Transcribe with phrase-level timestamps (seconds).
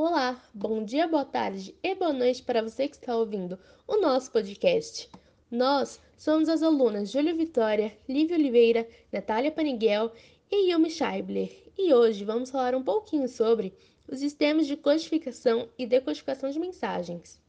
[0.00, 4.30] Olá, bom dia, boa tarde e boa noite para você que está ouvindo o nosso
[4.30, 5.10] podcast.
[5.50, 10.12] Nós somos as alunas Júlia Vitória, Lívia Oliveira, Natália Paniguel
[10.48, 13.74] e Yumi Scheibler e hoje vamos falar um pouquinho sobre
[14.06, 17.42] os sistemas de codificação e decodificação de mensagens.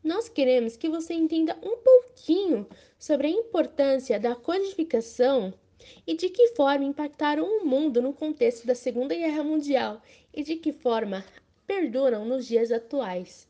[0.00, 5.52] Nós queremos que você entenda um pouquinho sobre a importância da codificação
[6.06, 10.00] e de que forma impactaram o mundo no contexto da Segunda Guerra Mundial
[10.32, 11.24] e de que forma
[11.66, 13.48] perduram nos dias atuais.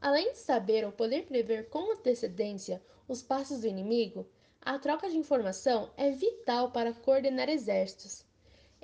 [0.00, 4.26] Além de saber ou poder prever com antecedência os passos do inimigo,
[4.60, 8.24] a troca de informação é vital para coordenar exércitos.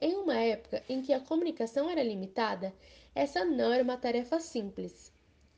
[0.00, 2.72] Em uma época em que a comunicação era limitada,
[3.14, 5.12] essa não era uma tarefa simples.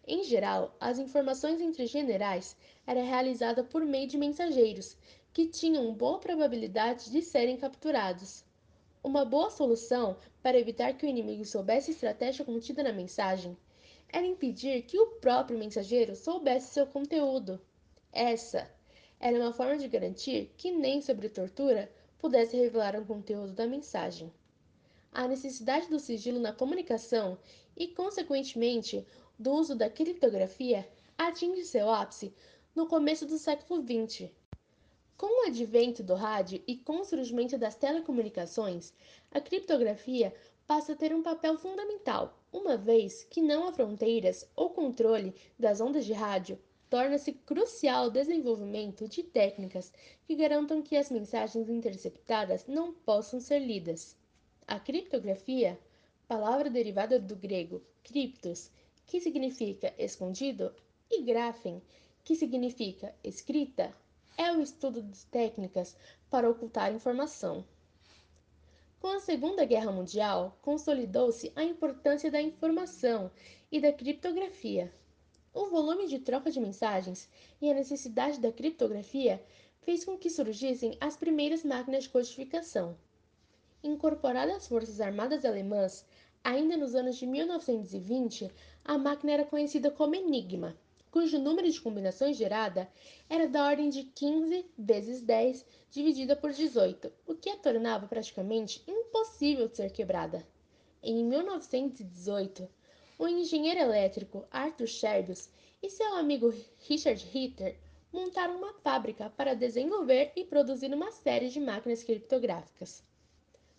[0.06, 2.56] Em geral, as informações entre generais
[2.86, 4.96] era realizada por meio de mensageiros,
[5.32, 8.44] que tinham boa probabilidade de serem capturados.
[9.04, 13.54] Uma boa solução para evitar que o inimigo soubesse a estratégia contida na mensagem
[14.08, 17.60] era impedir que o próprio mensageiro soubesse seu conteúdo.
[18.10, 18.66] Essa
[19.20, 24.32] era uma forma de garantir que nem sobre tortura pudesse revelar o conteúdo da mensagem.
[25.12, 27.36] A necessidade do sigilo na comunicação
[27.76, 29.06] e, consequentemente,
[29.38, 32.32] do uso da criptografia atinge seu ápice
[32.74, 34.30] no começo do século XX,
[35.16, 38.92] com o advento do rádio e com o surgimento das telecomunicações,
[39.30, 40.34] a criptografia
[40.66, 45.80] passa a ter um papel fundamental, uma vez que não há fronteiras ou controle das
[45.80, 49.92] ondas de rádio, torna-se crucial o desenvolvimento de técnicas
[50.26, 54.16] que garantam que as mensagens interceptadas não possam ser lidas.
[54.66, 55.78] A criptografia,
[56.26, 58.70] palavra derivada do grego criptos,
[59.06, 60.72] que significa escondido,
[61.10, 61.82] e graphen,
[62.22, 63.94] que significa escrita,
[64.36, 65.96] é o estudo de técnicas
[66.28, 67.64] para ocultar informação.
[69.00, 73.30] Com a Segunda Guerra Mundial, consolidou-se a importância da informação
[73.70, 74.92] e da criptografia.
[75.52, 77.28] O volume de troca de mensagens
[77.60, 79.44] e a necessidade da criptografia
[79.82, 82.96] fez com que surgissem as primeiras máquinas de codificação.
[83.82, 86.04] Incorporada às Forças Armadas Alemãs,
[86.42, 88.50] ainda nos anos de 1920,
[88.84, 90.76] a máquina era conhecida como Enigma
[91.14, 92.90] cujo número de combinações gerada
[93.30, 98.82] era da ordem de 15 vezes 10 dividida por 18, o que a tornava praticamente
[98.84, 100.44] impossível de ser quebrada.
[101.00, 102.68] Em 1918,
[103.16, 105.48] o engenheiro elétrico Arthur Scherbius
[105.80, 106.52] e seu amigo
[106.88, 107.78] Richard Ritter
[108.12, 113.04] montaram uma fábrica para desenvolver e produzir uma série de máquinas criptográficas.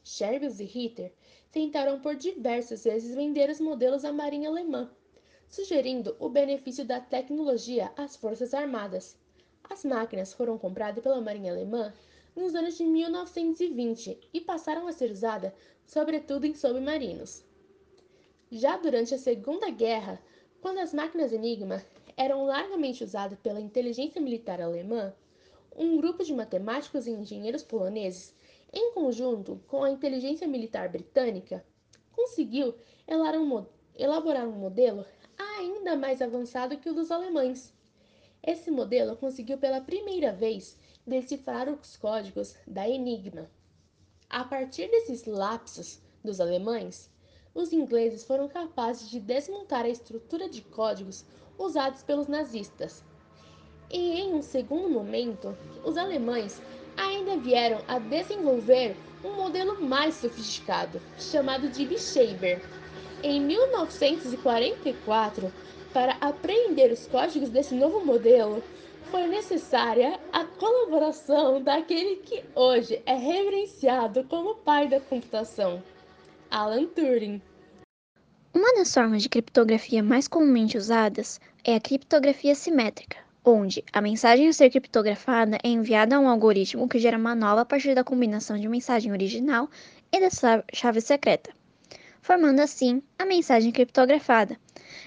[0.05, 1.11] Scherbius e Ritter
[1.51, 4.89] tentaram por diversas vezes vender os modelos à marinha alemã,
[5.49, 9.17] sugerindo o benefício da tecnologia às Forças Armadas.
[9.69, 11.93] As máquinas foram compradas pela Marinha Alemã
[12.35, 15.53] nos anos de 1920 e passaram a ser usadas
[15.85, 17.43] sobretudo em submarinos.
[18.51, 20.21] Já durante a Segunda Guerra,
[20.61, 21.83] quando as máquinas Enigma
[22.17, 25.13] eram largamente usadas pela inteligência militar alemã,
[25.75, 28.33] um grupo de matemáticos e engenheiros poloneses,
[28.71, 31.65] em conjunto com a inteligência militar britânica,
[32.11, 32.73] conseguiu
[33.07, 35.05] elaborar um modelo
[35.85, 37.71] ainda mais avançado que o dos alemães.
[38.41, 40.75] Esse modelo conseguiu pela primeira vez
[41.05, 43.47] decifrar os códigos da Enigma.
[44.27, 47.07] A partir desses lapsos dos alemães,
[47.53, 51.23] os ingleses foram capazes de desmontar a estrutura de códigos
[51.55, 53.03] usados pelos nazistas.
[53.91, 56.59] E em um segundo momento, os alemães
[56.97, 62.59] ainda vieram a desenvolver um modelo mais sofisticado, chamado de Bischeiber,
[63.23, 65.51] em 1944,
[65.93, 68.61] para apreender os códigos desse novo modelo,
[69.11, 75.81] foi necessária a colaboração daquele que hoje é reverenciado como pai da computação,
[76.51, 77.41] Alan Turing.
[78.53, 84.47] Uma das formas de criptografia mais comumente usadas é a criptografia simétrica, onde a mensagem
[84.47, 88.03] a ser criptografada é enviada a um algoritmo que gera uma nova a partir da
[88.03, 89.69] combinação de mensagem original
[90.11, 90.29] e da
[90.73, 91.51] chave secreta
[92.25, 94.57] formando assim a mensagem criptografada.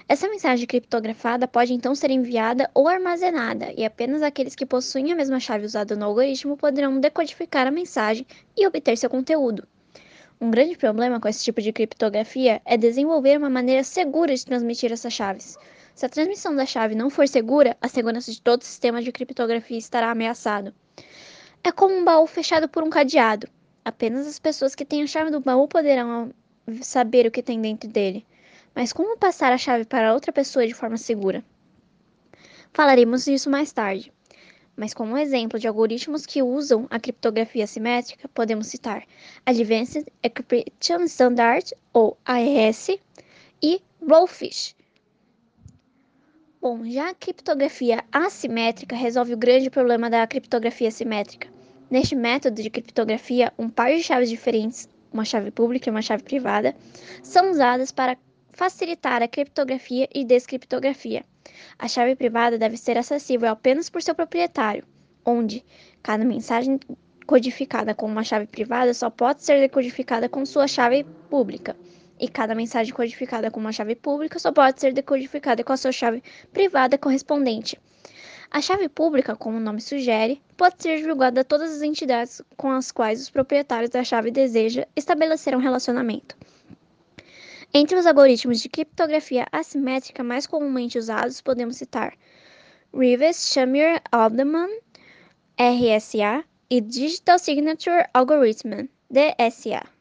[0.07, 5.15] Essa mensagem criptografada pode então ser enviada ou armazenada, e apenas aqueles que possuem a
[5.17, 9.67] mesma chave usada no algoritmo poderão decodificar a mensagem e obter seu conteúdo.
[10.39, 14.93] Um grande problema com esse tipo de criptografia é desenvolver uma maneira segura de transmitir
[14.93, 15.57] essas chaves.
[15.93, 19.11] Se a transmissão da chave não for segura, a segurança de todo o sistema de
[19.11, 20.73] criptografia estará ameaçado.
[21.61, 23.45] É como um baú fechado por um cadeado.
[23.83, 26.31] Apenas as pessoas que têm a chave do baú poderão
[26.81, 28.25] saber o que tem dentro dele.
[28.75, 31.43] Mas como passar a chave para outra pessoa de forma segura?
[32.71, 34.11] Falaremos disso mais tarde.
[34.75, 39.05] Mas como exemplo de algoritmos que usam a criptografia simétrica, podemos citar
[39.45, 42.97] Advanced Encryption Standard, ou AES,
[43.61, 44.73] e Rollfish.
[46.61, 51.49] Bom, já a criptografia assimétrica resolve o grande problema da criptografia simétrica.
[51.89, 56.23] Neste método de criptografia, um par de chaves diferentes, uma chave pública e uma chave
[56.23, 56.75] privada,
[57.23, 58.17] são usadas para
[58.51, 61.23] facilitar a criptografia e descriptografia.
[61.77, 64.83] A chave privada deve ser acessível apenas por seu proprietário,
[65.25, 65.63] onde
[66.03, 66.79] cada mensagem
[67.25, 71.75] codificada com uma chave privada só pode ser decodificada com sua chave pública
[72.19, 75.91] e cada mensagem codificada com uma chave pública só pode ser decodificada com a sua
[75.91, 76.21] chave
[76.51, 77.79] privada correspondente.
[78.51, 82.71] A chave pública, como o nome sugere, pode ser divulgada a todas as entidades com
[82.71, 86.35] as quais os proprietários da chave desejam estabelecer um relacionamento.
[87.71, 92.17] Entre os algoritmos de criptografia assimétrica mais comumente usados, podemos citar
[92.91, 94.79] Rives, Shamir, Alderman,
[95.55, 99.98] RSA e Digital Signature Algorithm, DSA.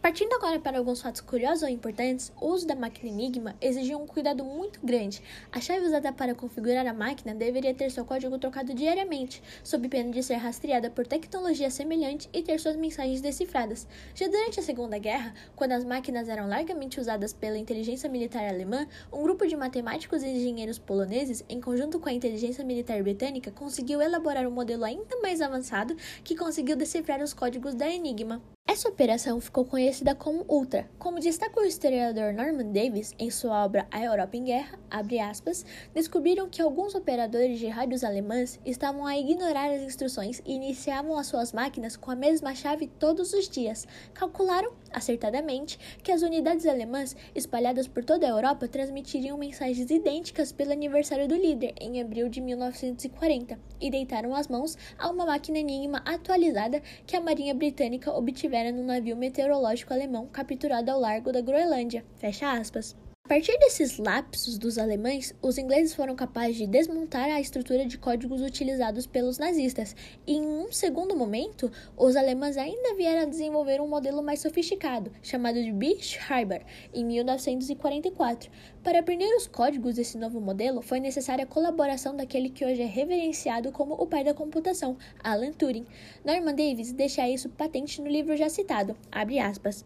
[0.00, 4.06] Partindo agora para alguns fatos curiosos ou importantes, o uso da máquina Enigma exigiu um
[4.06, 5.20] cuidado muito grande.
[5.50, 10.12] A chave usada para configurar a máquina deveria ter seu código trocado diariamente, sob pena
[10.12, 13.88] de ser rastreada por tecnologia semelhante e ter suas mensagens decifradas.
[14.14, 18.86] Já durante a Segunda Guerra, quando as máquinas eram largamente usadas pela inteligência militar alemã,
[19.12, 24.00] um grupo de matemáticos e engenheiros poloneses, em conjunto com a inteligência militar britânica, conseguiu
[24.00, 28.40] elaborar um modelo ainda mais avançado que conseguiu decifrar os códigos da Enigma.
[28.66, 33.86] Essa operação ficou conhecida como Ultra, como destaca o historiador Norman Davis em sua obra
[33.90, 34.78] A Europa em Guerra,
[35.18, 35.64] aspas,
[35.94, 41.26] descobriram que alguns operadores de rádios alemãs estavam a ignorar as instruções e iniciavam as
[41.26, 43.88] suas máquinas com a mesma chave todos os dias.
[44.12, 50.72] Calcularam, acertadamente, que as unidades alemãs espalhadas por toda a Europa transmitiriam mensagens idênticas pelo
[50.72, 56.02] aniversário do líder em abril de 1940 e deitaram as mãos a uma máquina Enigma
[56.04, 62.04] atualizada que a Marinha Britânica obtivera no navio meteorológico alemão capturado ao largo da Groenlândia.
[62.16, 62.96] Fecha aspas.
[63.28, 67.98] A partir desses lapsos dos alemães, os ingleses foram capazes de desmontar a estrutura de
[67.98, 69.94] códigos utilizados pelos nazistas,
[70.26, 75.12] e em um segundo momento, os alemães ainda vieram a desenvolver um modelo mais sofisticado,
[75.22, 76.64] chamado de Bischreiber,
[76.94, 78.50] em 1944.
[78.82, 82.86] Para aprender os códigos desse novo modelo, foi necessária a colaboração daquele que hoje é
[82.86, 85.84] reverenciado como o pai da computação, Alan Turing.
[86.24, 89.84] Norman Davis deixa isso patente no livro já citado, abre aspas.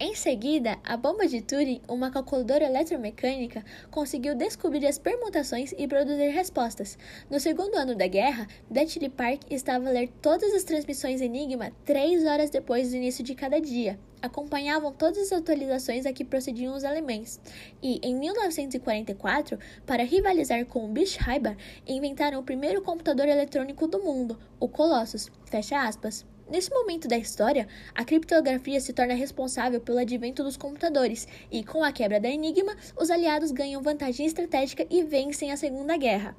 [0.00, 6.30] Em seguida, a bomba de Turing, uma calculadora eletromecânica, conseguiu descobrir as permutações e produzir
[6.30, 6.98] respostas.
[7.30, 12.26] No segundo ano da guerra, Bletchley Park estava a ler todas as transmissões Enigma três
[12.26, 13.96] horas depois do início de cada dia.
[14.20, 17.40] Acompanhavam todas as atualizações a que procediam os alemães.
[17.80, 21.56] E, em 1944, para rivalizar com o Bischreiber,
[21.86, 25.30] inventaram o primeiro computador eletrônico do mundo, o Colossus.
[25.44, 26.26] Fecha aspas.
[26.48, 31.82] Nesse momento da história, a criptografia se torna responsável pelo advento dos computadores, e com
[31.82, 36.36] a quebra da Enigma, os aliados ganham vantagem estratégica e vencem a Segunda Guerra.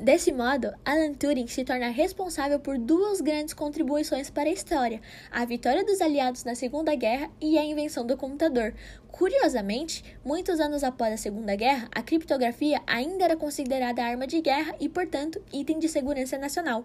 [0.00, 5.00] Desse modo, Alan Turing se torna responsável por duas grandes contribuições para a história:
[5.30, 8.74] a vitória dos aliados na Segunda Guerra e a invenção do computador.
[9.10, 14.74] Curiosamente, muitos anos após a Segunda Guerra, a criptografia ainda era considerada arma de guerra
[14.78, 16.84] e, portanto, item de segurança nacional.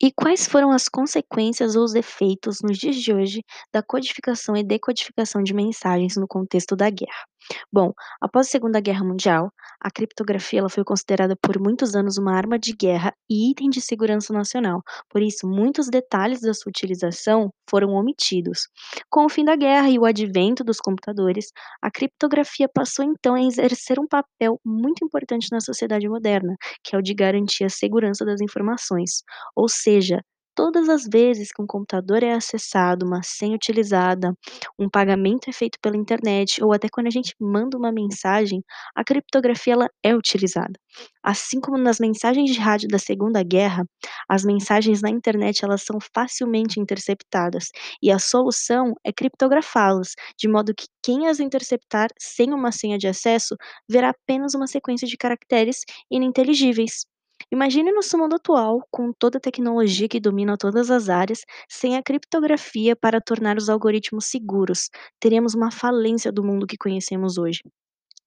[0.00, 3.42] E quais foram as consequências ou os efeitos nos dias de hoje
[3.72, 7.24] da codificação e decodificação de mensagens no contexto da guerra?
[7.72, 12.32] Bom, após a Segunda Guerra Mundial, a criptografia ela foi considerada por muitos anos uma
[12.34, 14.82] arma de guerra e item de segurança nacional.
[15.10, 18.68] Por isso, muitos detalhes da sua utilização foram omitidos.
[19.10, 21.46] Com o fim da guerra e o advento dos computadores,
[21.82, 26.98] a criptografia passou então a exercer um papel muito importante na sociedade moderna, que é
[26.98, 29.22] o de garantir a segurança das informações.
[29.54, 30.20] Ou seja,
[30.54, 34.34] todas as vezes que um computador é acessado, uma senha utilizada,
[34.78, 38.62] um pagamento é feito pela internet ou até quando a gente manda uma mensagem,
[38.94, 40.72] a criptografia ela é utilizada.
[41.22, 43.84] Assim como nas mensagens de rádio da Segunda Guerra,
[44.28, 47.70] as mensagens na internet elas são facilmente interceptadas
[48.02, 53.06] e a solução é criptografá-las, de modo que quem as interceptar sem uma senha de
[53.08, 53.56] acesso
[53.88, 55.80] verá apenas uma sequência de caracteres
[56.10, 57.04] ininteligíveis.
[57.50, 62.02] Imagine nosso mundo atual, com toda a tecnologia que domina todas as áreas, sem a
[62.02, 64.88] criptografia para tornar os algoritmos seguros.
[65.20, 67.60] Teríamos uma falência do mundo que conhecemos hoje.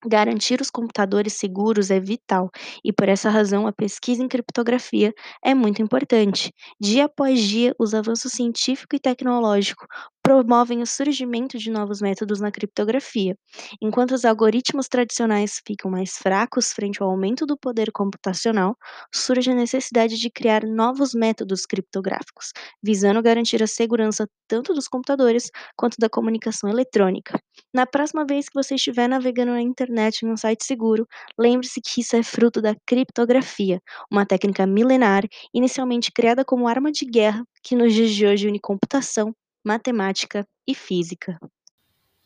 [0.05, 2.49] Garantir os computadores seguros é vital
[2.85, 6.53] e, por essa razão, a pesquisa em criptografia é muito importante.
[6.79, 9.85] Dia após dia, os avanços científico e tecnológico
[10.27, 13.37] promovem o surgimento de novos métodos na criptografia.
[13.81, 18.75] Enquanto os algoritmos tradicionais ficam mais fracos frente ao aumento do poder computacional,
[19.15, 22.51] surge a necessidade de criar novos métodos criptográficos,
[22.83, 27.39] visando garantir a segurança tanto dos computadores quanto da comunicação eletrônica.
[27.73, 31.07] Na próxima vez que você estiver navegando na internet em um site seguro,
[31.39, 33.79] lembre-se que isso é fruto da criptografia,
[34.11, 38.59] uma técnica milenar inicialmente criada como arma de guerra que nos dias de hoje une
[38.59, 39.33] computação,
[39.67, 41.37] matemática e física.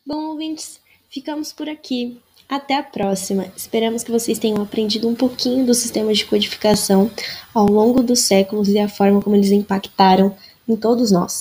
[0.06, 0.80] Bom, ouvintes,
[1.10, 2.20] ficamos por aqui.
[2.48, 3.46] Até a próxima.
[3.56, 7.10] Esperamos que vocês tenham aprendido um pouquinho dos sistemas de codificação
[7.52, 10.36] ao longo dos séculos e a forma como eles impactaram
[10.68, 11.32] em todos nós.